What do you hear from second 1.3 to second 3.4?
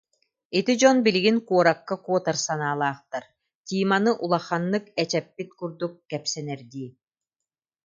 куоракка куотар санаалаахтар,